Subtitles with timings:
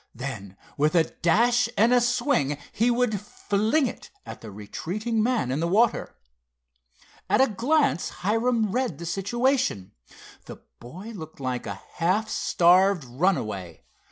[0.15, 5.51] Then with a dash and a swing he would fling it at the retreating man
[5.51, 6.15] in the water.
[7.29, 9.91] At a glance Hiram read the situation.
[10.45, 13.83] The boy looked like a half starved runaway.